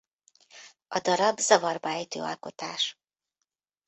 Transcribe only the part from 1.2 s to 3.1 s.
zavarba ejtő alkotás.